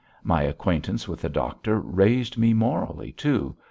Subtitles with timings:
[0.23, 3.55] My acquaintance with the doctor raised me morally too.